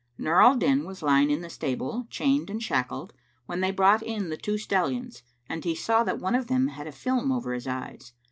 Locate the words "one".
6.19-6.33